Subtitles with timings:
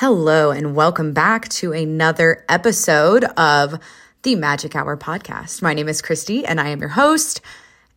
[0.00, 3.78] Hello, and welcome back to another episode of
[4.22, 5.60] the Magic Hour podcast.
[5.60, 7.42] My name is Christy, and I am your host,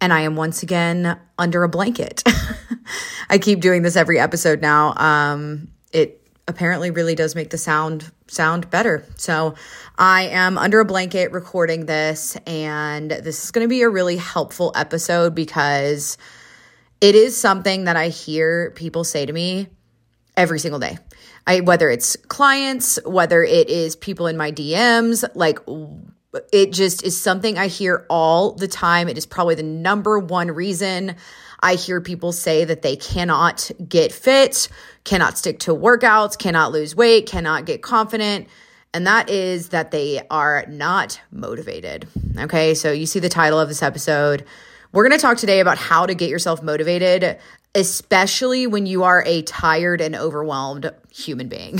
[0.02, 2.22] and I am once again under a blanket.
[3.30, 4.96] I keep doing this every episode now.
[4.98, 9.06] Um, it apparently really does make the sound sound better.
[9.16, 9.56] So
[9.98, 14.18] I am under a blanket recording this, and this is going to be a really
[14.18, 16.18] helpful episode because
[17.00, 19.70] it is something that I hear people say to me
[20.36, 20.98] every single day.
[21.46, 25.60] I whether it's clients, whether it is people in my DMs, like
[26.52, 29.08] it just is something I hear all the time.
[29.08, 31.16] It is probably the number one reason
[31.64, 34.68] I hear people say that they cannot get fit,
[35.06, 38.48] cannot stick to workouts, cannot lose weight, cannot get confident.
[38.94, 42.08] And that is that they are not motivated.
[42.38, 44.46] Okay, so you see the title of this episode.
[44.92, 47.40] We're going to talk today about how to get yourself motivated
[47.76, 51.80] especially when you are a tired and overwhelmed human being.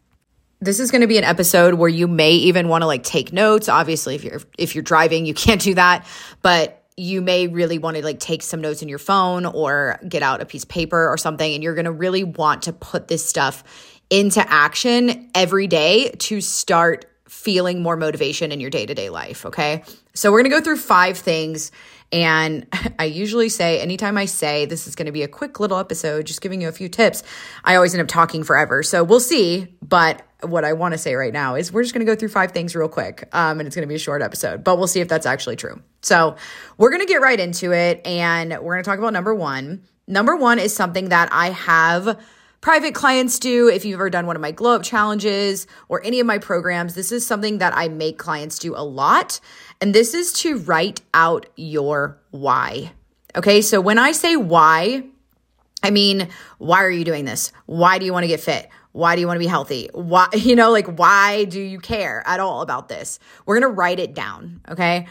[0.60, 3.32] this is going to be an episode where you may even want to like take
[3.32, 3.68] notes.
[3.68, 6.06] Obviously, if you're if you're driving, you can't do that,
[6.42, 10.22] but you may really want to like take some notes in your phone or get
[10.22, 13.08] out a piece of paper or something and you're going to really want to put
[13.08, 13.64] this stuff
[14.10, 19.82] into action every day to start feeling more motivation in your day-to-day life, okay?
[20.12, 21.72] So we're going to go through five things
[22.12, 22.66] and
[22.98, 26.26] I usually say, anytime I say this is going to be a quick little episode,
[26.26, 27.22] just giving you a few tips,
[27.64, 28.82] I always end up talking forever.
[28.82, 29.74] So we'll see.
[29.80, 32.28] But what I want to say right now is we're just going to go through
[32.28, 33.28] five things real quick.
[33.32, 35.56] Um, and it's going to be a short episode, but we'll see if that's actually
[35.56, 35.80] true.
[36.02, 36.36] So
[36.76, 38.06] we're going to get right into it.
[38.06, 39.84] And we're going to talk about number one.
[40.06, 42.20] Number one is something that I have
[42.62, 43.68] private clients do.
[43.68, 46.94] If you've ever done one of my glow up challenges or any of my programs,
[46.94, 49.40] this is something that I make clients do a lot.
[49.82, 52.92] And this is to write out your why.
[53.36, 55.04] Okay, so when I say why,
[55.82, 57.52] I mean, why are you doing this?
[57.66, 58.68] Why do you want to get fit?
[58.92, 59.90] Why do you want to be healthy?
[59.92, 63.18] Why, you know, like, why do you care at all about this?
[63.44, 64.60] We're going to write it down.
[64.68, 65.08] Okay.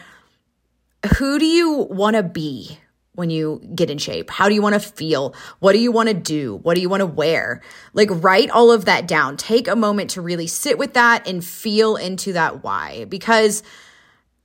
[1.18, 2.78] Who do you want to be
[3.14, 4.30] when you get in shape?
[4.30, 5.34] How do you want to feel?
[5.58, 6.56] What do you want to do?
[6.62, 7.60] What do you want to wear?
[7.92, 9.36] Like, write all of that down.
[9.36, 13.62] Take a moment to really sit with that and feel into that why, because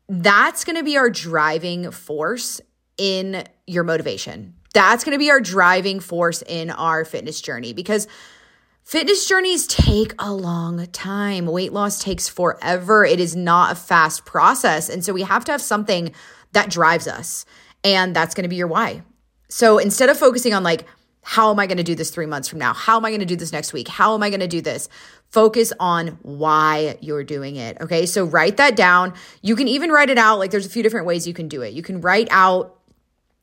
[0.09, 2.59] that's going to be our driving force
[2.97, 4.55] in your motivation.
[4.73, 8.07] That's going to be our driving force in our fitness journey because
[8.83, 11.45] fitness journeys take a long time.
[11.45, 13.05] Weight loss takes forever.
[13.05, 14.89] It is not a fast process.
[14.89, 16.11] And so we have to have something
[16.51, 17.45] that drives us.
[17.83, 19.03] And that's going to be your why.
[19.49, 20.85] So instead of focusing on like,
[21.21, 22.73] how am I going to do this three months from now?
[22.73, 23.89] How am I going to do this next week?
[23.89, 24.87] How am I going to do this?
[25.29, 27.77] Focus on why you're doing it.
[27.81, 28.05] Okay.
[28.05, 29.13] So write that down.
[29.41, 30.39] You can even write it out.
[30.39, 31.73] Like there's a few different ways you can do it.
[31.73, 32.79] You can write out,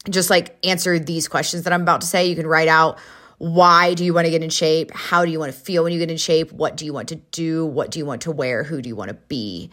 [0.09, 2.27] just like answer these questions that I'm about to say.
[2.27, 2.99] You can write out
[3.37, 4.91] why do you want to get in shape?
[4.93, 6.53] How do you want to feel when you get in shape?
[6.53, 7.66] What do you want to do?
[7.66, 8.62] What do you want to wear?
[8.62, 9.71] Who do you want to be?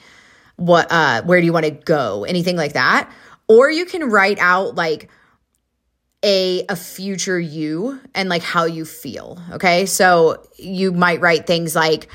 [0.57, 2.25] What, uh, where do you want to go?
[2.25, 3.09] Anything like that.
[3.51, 5.09] Or you can write out like,
[6.23, 9.85] a a future you and like how you feel okay?
[9.85, 12.09] So you might write things like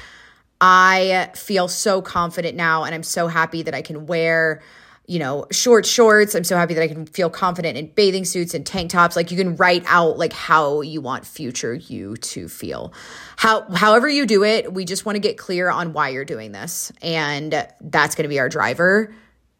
[0.58, 4.62] i feel so confident now and i'm so happy that i can wear
[5.06, 6.34] you know short shorts.
[6.34, 9.16] I'm so happy that i can feel confident in bathing suits and tank tops.
[9.16, 12.92] Like you can write out like how you want future you to feel.
[13.36, 16.52] How however you do it we just want to get clear on why you're doing
[16.52, 19.14] this and that's going to be our driver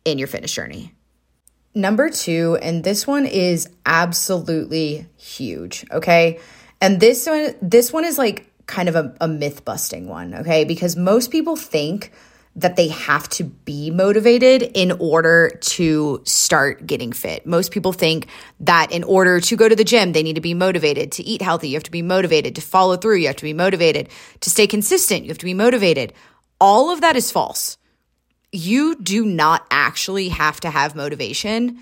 [0.05, 0.96] in your fitness journey
[1.77, 6.41] Number two, and this one is absolutely huge, okay?
[6.81, 10.65] And this one, this one is like kind of a, a myth busting one, okay?
[10.65, 12.13] Because most people think
[12.57, 17.45] that they have to be motivated in order to start getting fit.
[17.45, 18.29] Most people think
[18.61, 21.43] that in order to go to the gym, they need to be motivated to eat
[21.43, 21.69] healthy.
[21.69, 23.17] You have to be motivated to follow through.
[23.17, 24.09] You have to be motivated
[24.41, 25.25] to stay consistent.
[25.25, 26.15] You have to be motivated.
[26.59, 27.77] All of that is false
[28.53, 31.79] you do not actually have to have motivation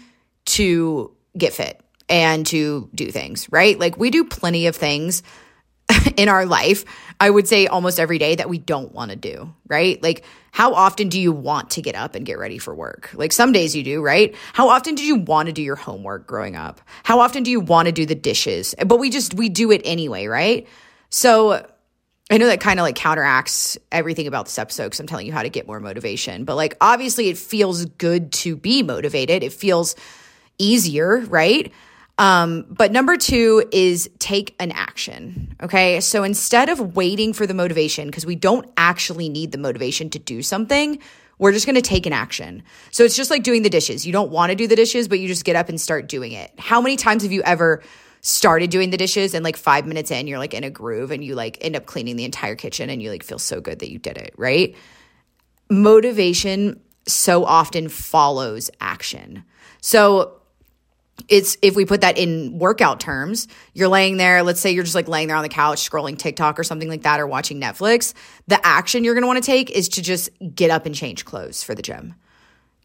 [0.47, 3.79] to get fit and to do things, right?
[3.79, 5.23] Like we do plenty of things
[6.17, 6.85] in our life,
[7.21, 10.03] I would say almost every day that we don't want to do, right?
[10.03, 13.11] Like, how often do you want to get up and get ready for work?
[13.15, 14.35] Like, some days you do, right?
[14.53, 16.81] How often do you want to do your homework growing up?
[17.03, 18.75] How often do you want to do the dishes?
[18.87, 20.67] But we just, we do it anyway, right?
[21.11, 21.67] So,
[22.31, 25.33] I know that kind of like counteracts everything about this episode because I'm telling you
[25.33, 26.45] how to get more motivation.
[26.45, 29.43] But like, obviously, it feels good to be motivated.
[29.43, 29.95] It feels
[30.59, 31.71] easier, right?
[32.17, 35.55] Um, but number two is take an action.
[35.63, 36.01] Okay.
[36.01, 40.19] So instead of waiting for the motivation, because we don't actually need the motivation to
[40.19, 41.01] do something,
[41.39, 42.63] we're just going to take an action.
[42.93, 44.07] So it's just like doing the dishes.
[44.07, 46.33] You don't want to do the dishes, but you just get up and start doing
[46.33, 46.53] it.
[46.59, 47.83] How many times have you ever
[48.25, 51.23] started doing the dishes and like five minutes in, you're like in a groove and
[51.23, 53.91] you like end up cleaning the entire kitchen and you like feel so good that
[53.91, 54.75] you did it, right?
[55.69, 59.45] Motivation so often follows action.
[59.83, 60.41] So
[61.29, 64.95] it's if we put that in workout terms, you're laying there, let's say you're just
[64.95, 68.15] like laying there on the couch scrolling TikTok or something like that or watching Netflix,
[68.47, 71.27] the action you're going to want to take is to just get up and change
[71.27, 72.15] clothes for the gym.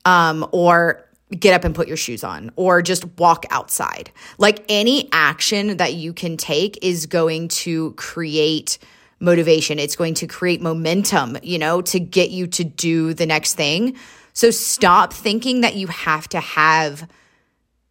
[0.04, 4.12] Um or get up and put your shoes on or just walk outside.
[4.38, 8.78] Like any action that you can take is going to create
[9.20, 9.80] motivation.
[9.80, 13.96] It's going to create momentum, you know, to get you to do the next thing.
[14.34, 17.08] So stop thinking that you have to have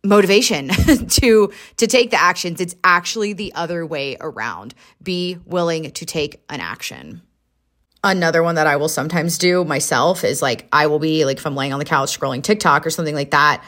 [0.05, 0.69] motivation
[1.09, 2.61] to to take the actions.
[2.61, 4.75] It's actually the other way around.
[5.03, 7.23] Be willing to take an action.
[8.11, 11.47] Another one that I will sometimes do myself is like I will be like if
[11.47, 13.63] I'm laying on the couch scrolling TikTok or something like that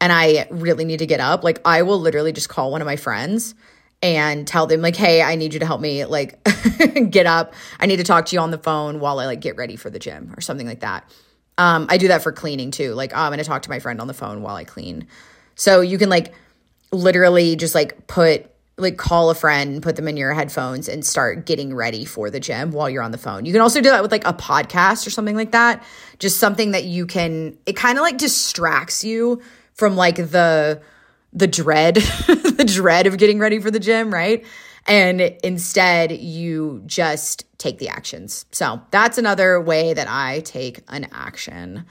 [0.00, 2.86] and I really need to get up, like I will literally just call one of
[2.86, 3.54] my friends
[4.02, 6.42] and tell them like, "Hey, I need you to help me like
[7.10, 7.54] get up.
[7.78, 9.90] I need to talk to you on the phone while I like get ready for
[9.90, 11.08] the gym or something like that."
[11.56, 12.94] Um, I do that for cleaning too.
[12.94, 15.06] Like, oh, I'm going to talk to my friend on the phone while I clean.
[15.54, 16.34] So you can like
[16.90, 21.46] literally just like put like call a friend, put them in your headphones and start
[21.46, 23.44] getting ready for the gym while you're on the phone.
[23.44, 25.84] You can also do that with like a podcast or something like that.
[26.18, 29.40] Just something that you can it kind of like distracts you
[29.74, 30.80] from like the
[31.32, 31.94] the dread,
[32.26, 34.44] the dread of getting ready for the gym, right?
[34.86, 38.44] And instead you just take the actions.
[38.52, 41.86] So, that's another way that I take an action.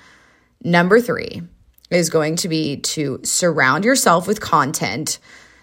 [0.63, 1.41] Number 3
[1.89, 5.19] is going to be to surround yourself with content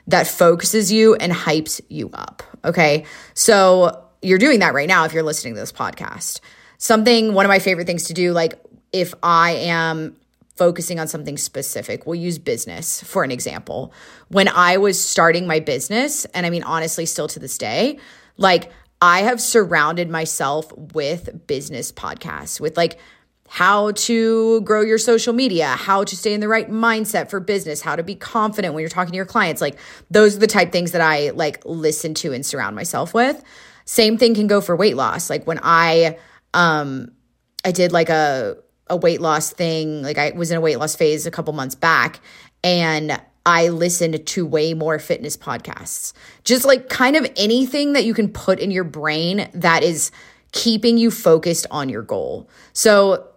[0.06, 2.42] that focuses you and hypes you up.
[2.64, 3.04] Okay.
[3.34, 6.40] So you're doing that right now if you're listening to this podcast.
[6.78, 8.60] Something, one of my favorite things to do, like
[8.92, 10.16] if I am
[10.56, 13.92] focusing on something specific, we'll use business for an example.
[14.28, 17.98] When I was starting my business, and I mean, honestly, still to this day,
[18.36, 18.70] like
[19.00, 22.98] I have surrounded myself with business podcasts, with like
[23.52, 27.80] how to grow your social media, how to stay in the right mindset for business,
[27.80, 29.60] how to be confident when you're talking to your clients.
[29.60, 29.76] Like
[30.08, 33.42] those are the type things that I like listen to and surround myself with.
[33.86, 35.28] Same thing can go for weight loss.
[35.28, 36.16] Like when I
[36.54, 37.10] um
[37.64, 38.56] I did like a
[38.86, 41.74] a weight loss thing, like I was in a weight loss phase a couple months
[41.74, 42.20] back
[42.62, 46.12] and I listened to way more fitness podcasts.
[46.44, 50.12] Just like kind of anything that you can put in your brain that is
[50.52, 52.48] keeping you focused on your goal.
[52.72, 53.29] So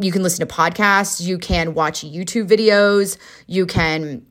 [0.00, 4.26] you can listen to podcasts, you can watch YouTube videos, you can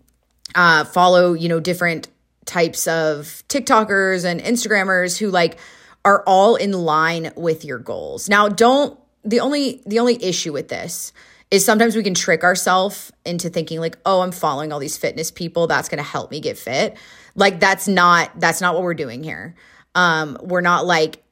[0.56, 2.07] uh, follow, you know, different
[2.45, 5.60] types of TikTokers and Instagrammers who like
[6.04, 8.27] are all in line with your goals.
[8.30, 11.13] Now, don't the only the only issue with this
[11.51, 15.31] is sometimes we can trick ourselves into thinking like, "Oh, I'm following all these fitness
[15.31, 16.98] people, that's going to help me get fit."
[17.36, 19.56] Like that's not that's not what we're doing here.
[19.95, 21.24] Um we're not like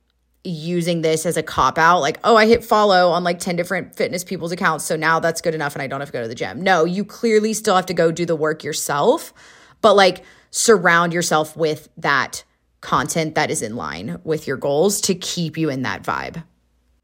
[0.44, 3.96] using this as a cop out like oh i hit follow on like 10 different
[3.96, 6.28] fitness people's accounts so now that's good enough and i don't have to go to
[6.28, 6.62] the gym.
[6.62, 9.34] No you clearly still have to go do the work yourself
[9.82, 12.44] but like surround yourself with that
[12.82, 16.44] content that is in line with your goals to keep you in that vibe.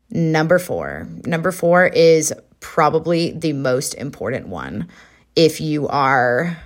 [0.09, 4.87] Number 4 number 4 is probably the most important one.
[5.35, 6.57] If you are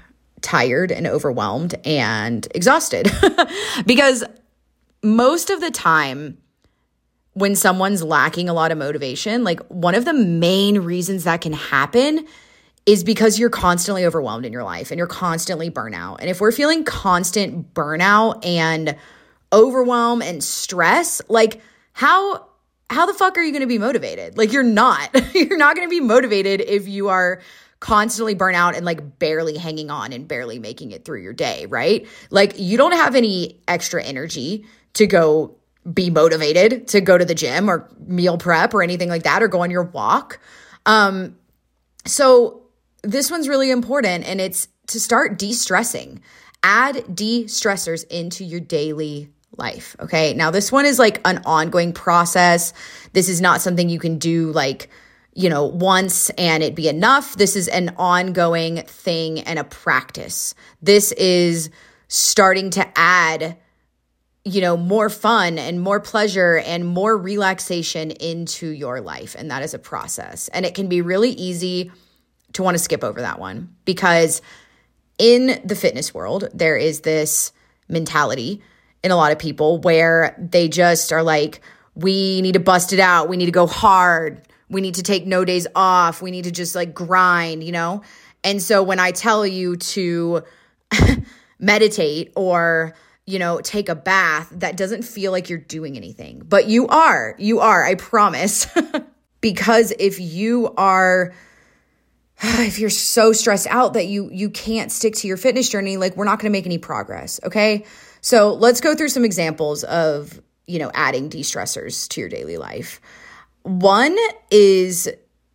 [0.42, 3.12] tired and overwhelmed and exhausted
[3.86, 4.24] because
[5.04, 6.38] most of the time
[7.38, 11.54] when someone's lacking a lot of motivation, like one of the main reasons that can
[11.54, 12.26] happen
[12.88, 16.18] is because you're constantly overwhelmed in your life and you're constantly burnout.
[16.20, 18.96] And if we're feeling constant burnout and
[19.54, 21.62] overwhelm and stress, like
[21.94, 22.48] how
[22.90, 24.36] how the fuck are you going to be motivated?
[24.36, 25.10] Like you're not.
[25.36, 27.42] you're not going to be motivated if you are
[27.80, 32.08] constantly burnout and like barely hanging on and barely making it through your day, right?
[32.32, 35.58] Like you don't have any extra energy to go
[35.92, 39.48] be motivated to go to the gym or meal prep or anything like that or
[39.48, 40.40] go on your walk.
[40.86, 41.38] Um,
[42.06, 42.64] so
[43.04, 46.22] this one's really important and it's to start de-stressing.
[46.64, 49.96] Add de-stressors into your daily life.
[50.00, 50.34] Okay.
[50.34, 52.74] Now, this one is like an ongoing process.
[53.14, 54.90] This is not something you can do like,
[55.34, 57.36] you know, once and it be enough.
[57.36, 60.56] This is an ongoing thing and a practice.
[60.82, 61.70] This is
[62.08, 63.58] starting to add
[64.48, 69.36] you know, more fun and more pleasure and more relaxation into your life.
[69.38, 70.48] And that is a process.
[70.50, 71.92] And it can be really easy
[72.54, 74.42] to want to skip over that one because
[75.18, 77.52] in the fitness world, there is this
[77.88, 78.62] mentality
[79.04, 81.62] in a lot of people where they just are like,
[81.96, 83.30] we need to bust it out.
[83.30, 84.42] We need to go hard.
[84.70, 86.22] We need to take no days off.
[86.22, 88.04] We need to just like grind, you know?
[88.44, 90.44] And so when I tell you to,
[91.60, 92.94] meditate or
[93.28, 96.42] you know, take a bath that doesn't feel like you're doing anything.
[96.44, 97.36] But you are.
[97.38, 98.68] You are, I promise.
[99.42, 101.34] because if you are
[102.42, 106.16] if you're so stressed out that you you can't stick to your fitness journey, like
[106.16, 107.86] we're not going to make any progress, okay?
[108.22, 113.00] So, let's go through some examples of, you know, adding de-stressors to your daily life.
[113.64, 114.18] One
[114.50, 115.10] is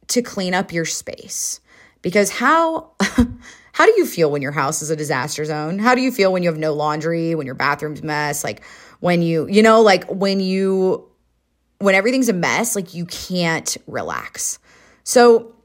[0.08, 1.60] to clean up your space.
[2.02, 2.92] Because how
[3.72, 5.78] how do you feel when your house is a disaster zone?
[5.78, 8.62] How do you feel when you have no laundry, when your bathroom's mess, like
[9.00, 11.08] when you, you know, like when you
[11.78, 14.60] when everything's a mess, like you can't relax.
[15.02, 15.56] So,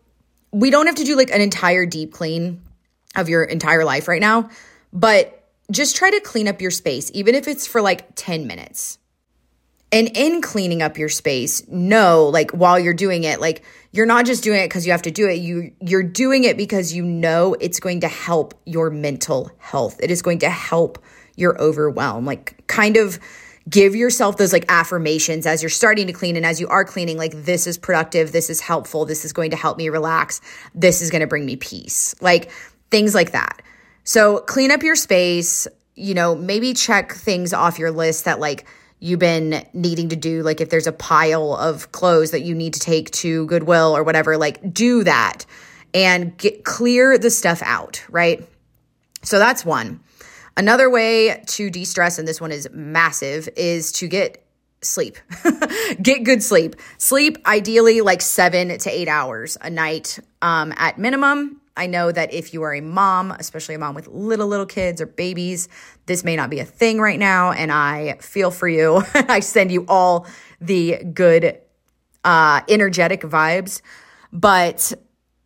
[0.52, 2.62] we don't have to do like an entire deep clean
[3.16, 4.50] of your entire life right now,
[4.94, 8.98] but just try to clean up your space, even if it's for like 10 minutes.
[9.92, 14.26] And in cleaning up your space, know like while you're doing it, like you're not
[14.26, 15.36] just doing it because you have to do it.
[15.36, 19.98] You you're doing it because you know it's going to help your mental health.
[20.04, 21.02] It is going to help
[21.38, 22.26] your overwhelm.
[22.26, 23.18] Like kind of
[23.70, 27.18] give yourself those like affirmations as you're starting to clean and as you are cleaning
[27.18, 30.42] like this is productive, this is helpful, this is going to help me relax,
[30.74, 32.16] this is going to bring me peace.
[32.22, 32.52] Like
[32.92, 33.62] things like that.
[34.04, 38.66] So clean up your space, you know, maybe check things off your list that like
[39.00, 42.74] you've been needing to do like if there's a pile of clothes that you need
[42.74, 45.46] to take to goodwill or whatever like do that
[45.94, 48.48] and get clear the stuff out right?
[49.24, 50.00] So that's one.
[50.56, 54.44] Another way to de-stress and this one is massive is to get
[54.82, 55.18] sleep.
[56.02, 56.76] Get good sleep.
[56.98, 62.34] Sleep ideally like seven to eight hours a night um, at minimum I know that
[62.34, 65.70] if you are a mom, especially a mom with little, little kids or babies,
[66.08, 67.52] this may not be a thing right now.
[67.52, 69.04] And I feel for you.
[69.14, 70.28] I send you all
[70.60, 71.60] the good,
[72.24, 73.82] uh, energetic vibes.
[74.34, 74.94] But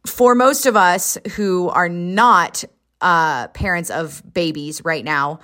[0.08, 2.64] for most of us who are not
[3.02, 5.40] uh, parents of babies right now,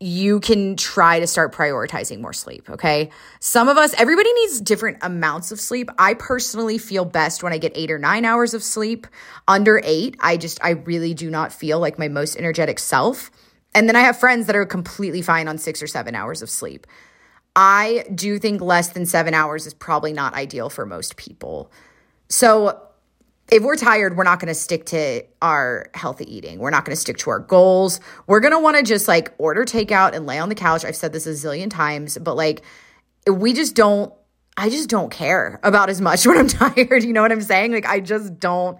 [0.00, 2.70] you can try to start prioritizing more sleep.
[2.70, 3.10] Okay.
[3.40, 5.90] Some of us, everybody needs different amounts of sleep.
[5.98, 9.08] I personally feel best when I get eight or nine hours of sleep.
[9.48, 13.32] Under eight, I just, I really do not feel like my most energetic self.
[13.74, 16.50] And then I have friends that are completely fine on six or seven hours of
[16.50, 16.86] sleep.
[17.56, 21.72] I do think less than seven hours is probably not ideal for most people.
[22.28, 22.87] So
[23.50, 26.58] if we're tired, we're not going to stick to our healthy eating.
[26.58, 28.00] We're not going to stick to our goals.
[28.26, 30.84] We're going to want to just like order takeout and lay on the couch.
[30.84, 32.62] I've said this a zillion times, but like
[33.26, 34.12] we just don't,
[34.56, 37.04] I just don't care about as much when I'm tired.
[37.04, 37.72] You know what I'm saying?
[37.72, 38.78] Like I just don't,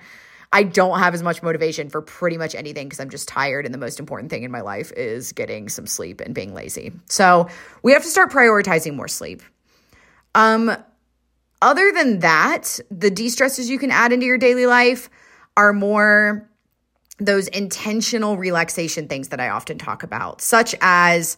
[0.53, 3.65] I don't have as much motivation for pretty much anything because I'm just tired.
[3.65, 6.93] And the most important thing in my life is getting some sleep and being lazy.
[7.09, 7.49] So
[7.83, 9.43] we have to start prioritizing more sleep.
[10.35, 10.77] Um,
[11.61, 15.11] other than that, the de stressors you can add into your daily life
[15.57, 16.49] are more
[17.19, 21.37] those intentional relaxation things that I often talk about, such as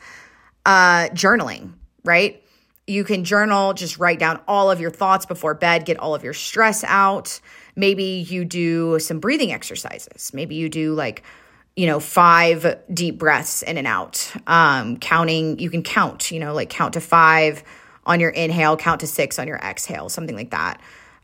[0.66, 1.72] uh, journaling,
[2.04, 2.42] right?
[2.86, 6.22] You can journal, just write down all of your thoughts before bed, get all of
[6.22, 7.40] your stress out.
[7.76, 10.32] Maybe you do some breathing exercises.
[10.34, 11.22] Maybe you do like,
[11.76, 14.30] you know, five deep breaths in and out.
[14.46, 17.62] Um, counting, you can count, you know, like count to five
[18.04, 20.80] on your inhale, count to six on your exhale, something like that.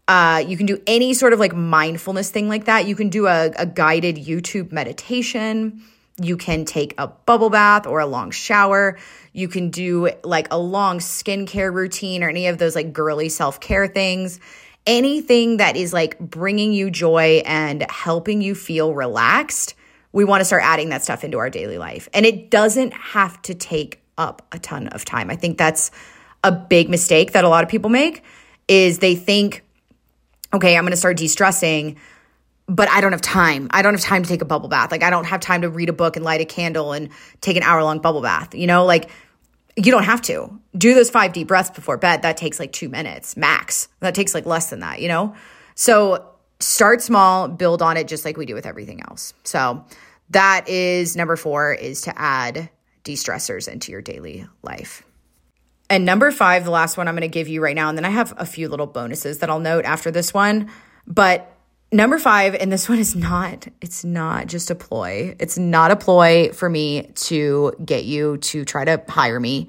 [0.08, 2.86] Uh, you can do any sort of like mindfulness thing like that.
[2.86, 5.82] You can do a, a guided YouTube meditation.
[6.20, 8.98] You can take a bubble bath or a long shower.
[9.32, 13.60] You can do like a long skincare routine or any of those like girly self
[13.60, 14.38] care things.
[14.86, 19.74] Anything that is like bringing you joy and helping you feel relaxed,
[20.12, 22.08] we want to start adding that stuff into our daily life.
[22.14, 25.28] And it doesn't have to take up a ton of time.
[25.28, 25.90] I think that's
[26.44, 28.22] a big mistake that a lot of people make
[28.68, 29.64] is they think,
[30.54, 31.96] okay, I'm going to start de-stressing,
[32.68, 33.68] but I don't have time.
[33.70, 34.90] I don't have time to take a bubble bath.
[34.90, 37.56] Like I don't have time to read a book and light a candle and take
[37.56, 38.54] an hour long bubble bath.
[38.54, 39.10] You know, like
[39.76, 40.58] you don't have to.
[40.76, 42.22] Do those 5 deep breaths before bed.
[42.22, 43.88] That takes like 2 minutes max.
[44.00, 45.34] That takes like less than that, you know?
[45.74, 46.26] So
[46.58, 49.34] start small, build on it just like we do with everything else.
[49.44, 49.84] So
[50.30, 52.70] that is number 4 is to add
[53.04, 55.04] de-stressors into your daily life.
[55.88, 58.04] And number five, the last one I'm going to give you right now, and then
[58.04, 60.70] I have a few little bonuses that I'll note after this one.
[61.06, 61.52] But
[61.92, 65.36] number five, and this one is not, it's not just a ploy.
[65.38, 69.68] It's not a ploy for me to get you to try to hire me.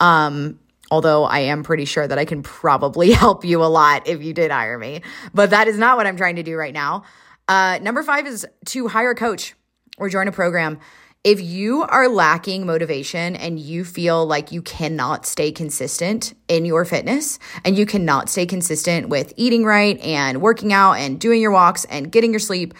[0.00, 0.58] Um,
[0.90, 4.32] although I am pretty sure that I can probably help you a lot if you
[4.32, 5.02] did hire me.
[5.34, 7.04] But that is not what I'm trying to do right now.
[7.46, 9.54] Uh, number five is to hire a coach
[9.98, 10.78] or join a program
[11.28, 16.86] if you are lacking motivation and you feel like you cannot stay consistent in your
[16.86, 21.50] fitness and you cannot stay consistent with eating right and working out and doing your
[21.50, 22.72] walks and getting your sleep,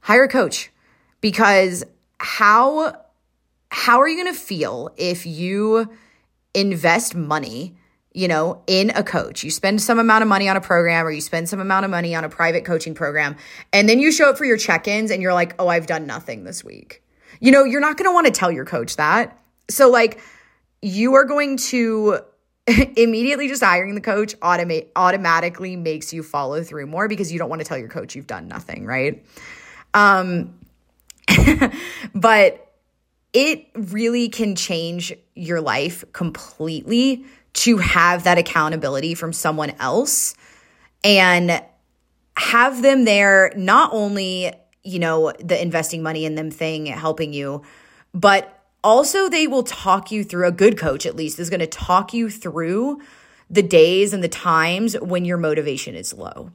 [0.00, 0.70] hire a coach
[1.22, 1.82] because
[2.20, 2.94] how
[3.70, 5.88] how are you going to feel if you
[6.52, 7.74] invest money,
[8.12, 9.42] you know, in a coach?
[9.42, 11.90] You spend some amount of money on a program or you spend some amount of
[11.90, 13.36] money on a private coaching program,
[13.72, 16.06] and then you show up for your check ins and you're like, oh, I've done
[16.06, 17.02] nothing this week.
[17.40, 19.38] You know, you're not going to want to tell your coach that.
[19.70, 20.20] So, like,
[20.82, 22.20] you are going to
[22.96, 27.48] immediately just hiring the coach automate automatically makes you follow through more because you don't
[27.48, 29.24] want to tell your coach you've done nothing, right?
[29.94, 30.58] Um
[32.14, 32.72] but
[33.32, 40.34] it really can change your life completely to have that accountability from someone else
[41.04, 41.62] and
[42.36, 44.52] have them there not only
[44.82, 47.62] you know the investing money in them thing helping you
[48.14, 51.66] but also they will talk you through a good coach at least is going to
[51.66, 53.00] talk you through
[53.50, 56.50] the days and the times when your motivation is low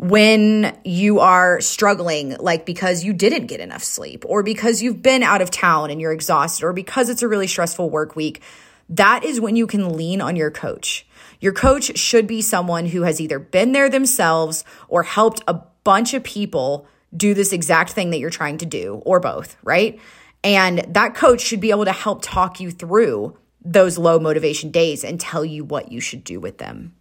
[0.00, 5.22] when you are struggling, like because you didn't get enough sleep, or because you've been
[5.22, 8.40] out of town and you're exhausted, or because it's a really stressful work week,
[8.88, 11.06] that is when you can lean on your coach.
[11.38, 16.14] Your coach should be someone who has either been there themselves or helped a bunch
[16.14, 16.86] of people
[17.16, 20.00] do this exact thing that you're trying to do, or both, right?
[20.42, 25.04] And that coach should be able to help talk you through those low motivation days
[25.04, 26.94] and tell you what you should do with them.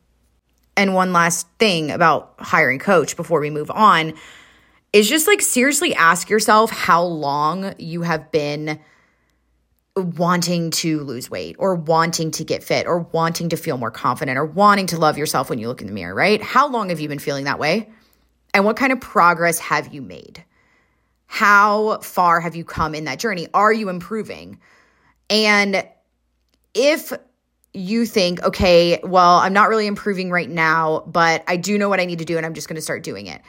[0.76, 4.14] And one last thing about hiring coach before we move on
[4.92, 8.80] is just like seriously ask yourself how long you have been
[9.96, 14.38] wanting to lose weight or wanting to get fit or wanting to feel more confident
[14.38, 16.42] or wanting to love yourself when you look in the mirror, right?
[16.42, 17.90] How long have you been feeling that way?
[18.54, 20.44] And what kind of progress have you made?
[21.28, 23.48] How far have you come in that journey?
[23.54, 24.60] Are you improving?
[25.30, 25.88] And
[26.74, 27.14] if
[27.74, 32.00] you think, okay, well, I'm not really improving right now, but I do know what
[32.00, 33.42] I need to do and I'm just going to start doing it.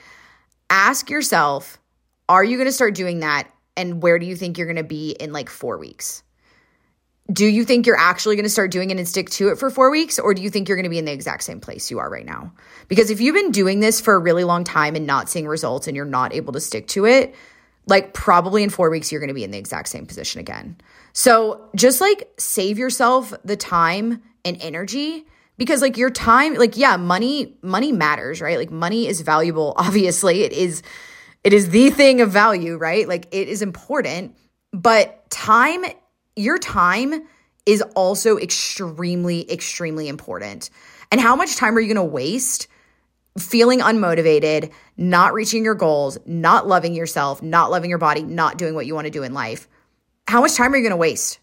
[0.69, 1.78] Ask yourself,
[2.28, 3.49] are you going to start doing that?
[3.76, 6.23] And where do you think you're going to be in like four weeks?
[7.32, 9.70] Do you think you're actually going to start doing it and stick to it for
[9.70, 10.18] four weeks?
[10.18, 12.10] Or do you think you're going to be in the exact same place you are
[12.10, 12.52] right now?
[12.88, 15.87] Because if you've been doing this for a really long time and not seeing results
[15.87, 17.35] and you're not able to stick to it,
[17.87, 20.76] like probably in four weeks, you're going to be in the exact same position again.
[21.12, 25.26] So just like save yourself the time and energy
[25.61, 30.42] because like your time like yeah money money matters right like money is valuable obviously
[30.42, 30.83] it is
[31.44, 34.35] it is the thing of value right like it is important
[34.72, 35.85] but time
[36.40, 37.26] your time
[37.66, 40.70] is also extremely extremely important
[41.12, 42.68] and how much time are you going to waste
[43.38, 48.74] feeling unmotivated not reaching your goals not loving yourself not loving your body not doing
[48.74, 49.68] what you want to do in life
[50.31, 51.40] how much time are you going to waste?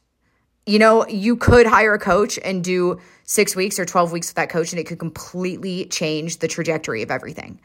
[0.65, 4.35] You know, you could hire a coach and do six weeks or 12 weeks with
[4.35, 7.59] that coach, and it could completely change the trajectory of everything.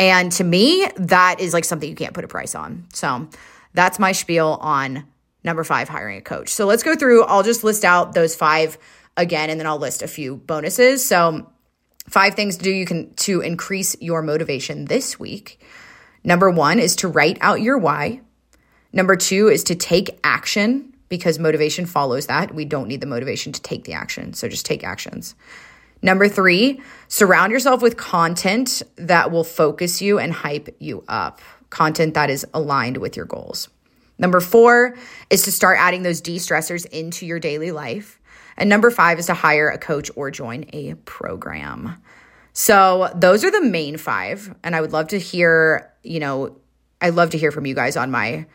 [0.00, 2.86] And to me, that is like something you can't put a price on.
[2.92, 3.28] So
[3.72, 5.04] that's my spiel on
[5.44, 6.48] number five, hiring a coach.
[6.48, 8.78] So let's go through, I'll just list out those five
[9.16, 11.06] again, and then I'll list a few bonuses.
[11.06, 11.50] So,
[12.08, 15.60] five things to do you can to increase your motivation this week.
[16.24, 18.20] Number one is to write out your why.
[18.92, 22.54] Number two is to take action because motivation follows that.
[22.54, 24.32] We don't need the motivation to take the action.
[24.34, 25.34] So just take actions.
[26.02, 32.14] Number three, surround yourself with content that will focus you and hype you up, content
[32.14, 33.68] that is aligned with your goals.
[34.18, 34.96] Number four
[35.30, 38.20] is to start adding those de stressors into your daily life.
[38.56, 42.00] And number five is to hire a coach or join a program.
[42.52, 44.54] So those are the main five.
[44.62, 46.56] And I would love to hear, you know,
[47.00, 48.46] I'd love to hear from you guys on my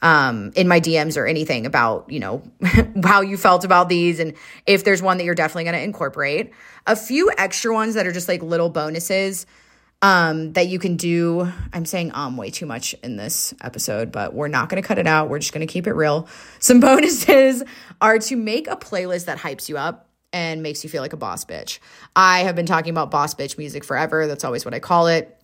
[0.00, 2.42] um, in my DMs or anything about, you know,
[3.04, 4.34] how you felt about these and
[4.66, 6.50] if there's one that you're definitely going to incorporate.
[6.88, 9.46] A few extra ones that are just like little bonuses
[10.02, 11.50] um, that you can do.
[11.72, 14.98] I'm saying um way too much in this episode, but we're not going to cut
[14.98, 15.30] it out.
[15.30, 16.28] We're just going to keep it real.
[16.58, 17.62] Some bonuses
[18.00, 21.16] are to make a playlist that hypes you up and makes you feel like a
[21.16, 21.78] boss bitch.
[22.16, 24.26] I have been talking about boss bitch music forever.
[24.26, 25.38] That's always what I call it.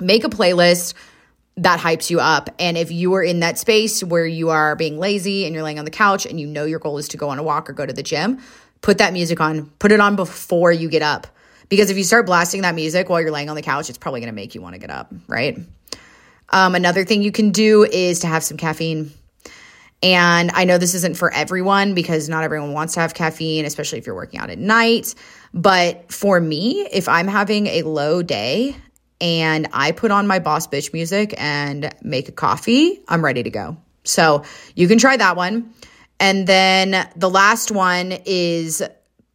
[0.00, 0.94] Make a playlist
[1.58, 2.48] that hypes you up.
[2.58, 5.78] And if you are in that space where you are being lazy and you're laying
[5.78, 7.74] on the couch and you know your goal is to go on a walk or
[7.74, 8.40] go to the gym,
[8.80, 9.66] put that music on.
[9.78, 11.26] Put it on before you get up.
[11.70, 14.20] Because if you start blasting that music while you're laying on the couch, it's probably
[14.20, 15.58] going to make you want to get up, right?
[16.50, 19.12] Um, another thing you can do is to have some caffeine.
[20.02, 23.98] And I know this isn't for everyone because not everyone wants to have caffeine, especially
[23.98, 25.14] if you're working out at night.
[25.54, 28.76] But for me, if I'm having a low day
[29.20, 33.50] and I put on my boss bitch music and make a coffee, I'm ready to
[33.50, 33.76] go.
[34.04, 34.42] So
[34.74, 35.72] you can try that one.
[36.18, 38.82] And then the last one is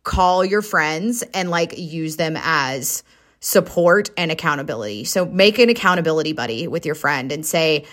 [0.06, 3.04] call your friends and like use them as
[3.42, 5.04] support and accountability.
[5.04, 7.86] So make an accountability buddy with your friend and say,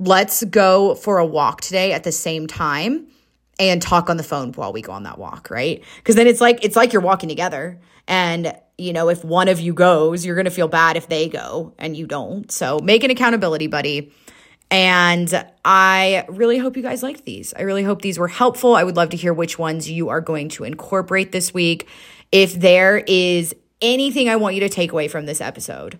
[0.00, 3.06] let's go for a walk today at the same time
[3.60, 5.84] and talk on the phone while we go on that walk, right?
[5.98, 7.78] Because then it's like it's like you're walking together.
[8.08, 11.74] And you know, if one of you goes, you're gonna feel bad if they go
[11.78, 12.50] and you don't.
[12.50, 14.12] So make an accountability buddy.
[14.70, 17.52] And I really hope you guys liked these.
[17.54, 18.76] I really hope these were helpful.
[18.76, 21.88] I would love to hear which ones you are going to incorporate this week.
[22.30, 25.98] If there is anything I want you to take away from this episode,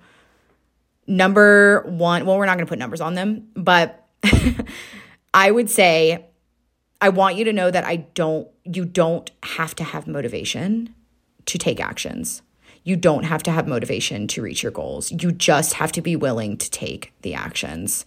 [1.06, 4.06] number one, well, we're not going to put numbers on them, but
[5.34, 6.26] I would say
[7.00, 10.94] I want you to know that I don't, you don't have to have motivation
[11.46, 12.42] to take actions.
[12.84, 15.10] You don't have to have motivation to reach your goals.
[15.10, 18.04] You just have to be willing to take the actions.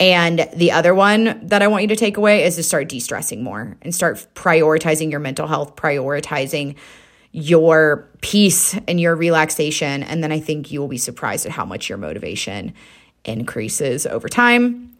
[0.00, 2.98] And the other one that I want you to take away is to start de
[2.98, 6.76] stressing more and start prioritizing your mental health, prioritizing
[7.32, 10.02] your peace and your relaxation.
[10.02, 12.72] And then I think you will be surprised at how much your motivation
[13.26, 14.96] increases over time.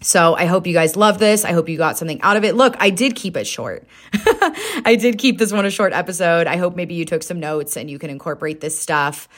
[0.00, 1.44] So I hope you guys love this.
[1.44, 2.54] I hope you got something out of it.
[2.54, 3.86] Look, I did keep it short.
[4.84, 6.46] I did keep this one a short episode.
[6.46, 9.28] I hope maybe you took some notes and you can incorporate this stuff.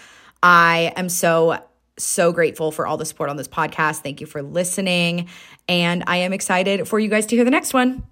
[0.42, 1.62] I am so
[1.98, 4.00] so grateful for all the support on this podcast.
[4.00, 5.28] Thank you for listening.
[5.68, 8.04] And I am excited for you guys to hear the next one.